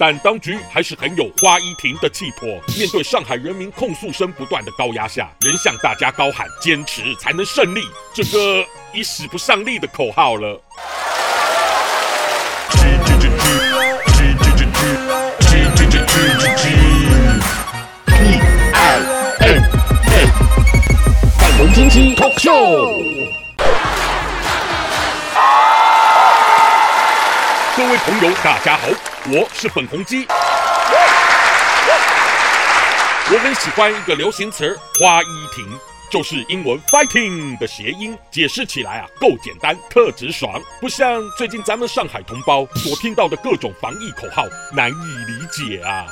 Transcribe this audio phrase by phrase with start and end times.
[0.00, 7.82] 但当局还是很有花一亭的气魄，面对上海人民控诉声不断的高压下，仍向大家高喊“坚持才能胜利”
[8.14, 8.64] 这个
[8.94, 10.62] 已使不上力的口号了。
[27.76, 28.86] 各位朋友，大家好，
[29.26, 30.26] 我是粉红鸡。
[33.30, 35.78] 我很喜欢一个流行词“花一婷”，
[36.10, 44.94] 就是英文 “fighting” 的谐音，解释起来啊够简单，特直爽，不像最近咱们上海同胞所听到的各种防疫口号，难以
[45.26, 46.06] 理解啊。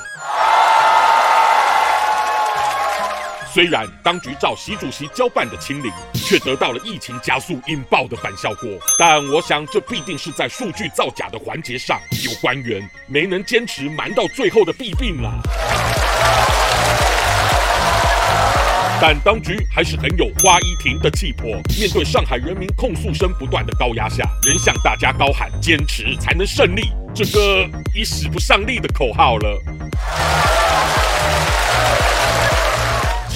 [3.57, 8.69] 虽然当局照习主席交办的清零，却得到了疫情加速引爆的反效果。
[8.99, 15.41] 但我想，这必定是在数据造假的环节上，有官员没能坚持瞒到最后的弊病啦。
[19.01, 29.76] 但当局还是很有花一亭的气魄，面对上海人民控诉声不断的高压下，仍向大家高喊“坚持才能胜利”这个已使不上力的口号了。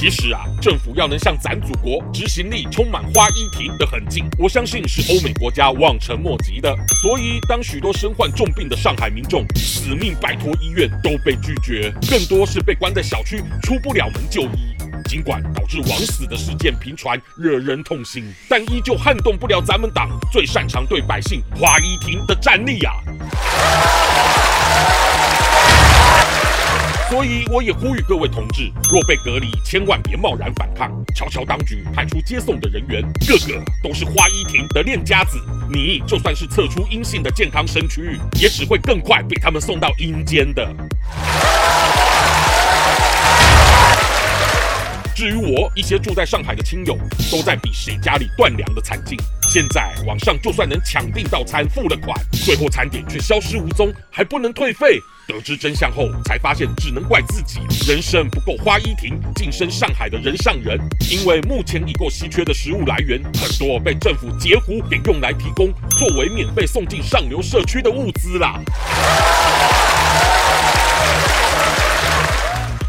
[0.00, 6.74] 其实啊，政府要能像咱祖国执行力充满花一亭的狠劲，我相信是欧美国家望尘莫及的。
[7.02, 14.74] 所以，当许多身患重病的上海民众死命拜托医院都被拒绝，更多是被关在小区出不了门就医。
[15.04, 22.94] 尽管导致枉死的事件频传，惹人痛心，但依旧撼动不了咱们党最擅长对百姓花一亭的战力啊！
[27.10, 30.92] 所以，我也呼吁各位同志，若被隔离，千万别贸然反抗。
[31.12, 35.36] 瞧瞧当局派出接送的人员，个个都是花一亭的练家子。
[35.68, 40.72] 你就算是测出阴性的健康身躯，也只会更快被他们送到阴间的。
[45.20, 46.96] 至于我，一些住在上海的亲友
[47.30, 49.18] 都在比谁家里断粮的惨境。
[49.52, 54.98] 现在网上就算能抢订到餐，付了款，最后餐点却消失无踪，还不能退费。
[55.28, 60.80] 得知真相后，才发现只能怪自己人生不够花一亭，晋升上海的人上人。
[61.10, 68.58] 因为目前已够稀缺的食物来源，很多被政府截胡给用来提供作为免费送进上流社区的物资啦。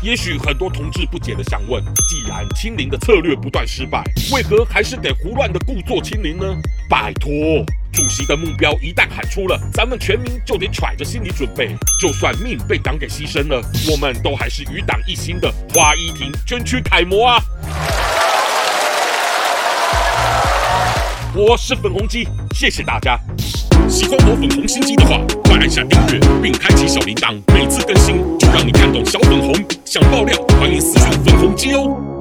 [0.01, 1.79] 也许很多同志不解的想问：
[2.09, 4.03] 既然清零的策略不断失败，
[4.33, 6.43] 为何还是得胡乱的故作清零呢？
[6.89, 7.29] 拜托，
[7.93, 17.39] 主席的目标一旦喊出了，咱们全民就得揣着心理准备，就算命被党给牺牲了，我们都还是与党一心的花一亭捐躯楷模啊！
[21.35, 23.19] 我是粉红鸡，谢谢大家。
[23.87, 29.53] 喜欢我粉红心机的话，快按下订阅并开启小铃铛，每次更新就让你看懂小粉红。
[29.91, 32.20] 想爆料，欢迎私信粉红鸡哦。